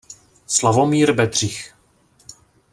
Slavomír 0.47 1.13
Bedřich. 1.13 1.73